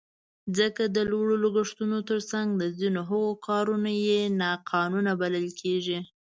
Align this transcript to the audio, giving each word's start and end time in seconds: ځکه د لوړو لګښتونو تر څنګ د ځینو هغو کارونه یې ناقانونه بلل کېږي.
ځکه 0.57 0.83
د 0.95 0.97
لوړو 1.11 1.35
لګښتونو 1.43 1.97
تر 2.09 2.19
څنګ 2.31 2.47
د 2.61 2.63
ځینو 2.77 3.01
هغو 3.09 3.31
کارونه 3.47 3.91
یې 4.07 4.19
ناقانونه 4.41 5.11
بلل 5.21 5.47
کېږي. 5.61 5.99